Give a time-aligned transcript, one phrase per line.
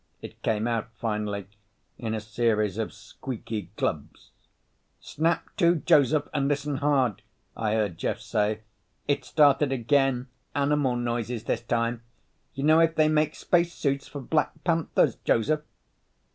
[0.19, 1.45] It came out finally
[1.99, 4.31] in a series of squeaky glubs.
[4.99, 7.21] "Snap to, Joseph, and listen hard,"
[7.55, 8.61] I heard Jeff say.
[9.07, 10.25] "It's started again.
[10.55, 12.01] Animal noises this time.
[12.55, 15.61] You know if they make spacesuits for black panthers, Joseph?"